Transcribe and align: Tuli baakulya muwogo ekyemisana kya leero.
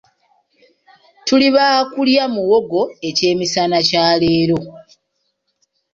Tuli 1.25 1.47
baakulya 1.55 2.23
muwogo 2.33 2.81
ekyemisana 3.09 3.77
kya 3.89 4.05
leero. 4.21 4.59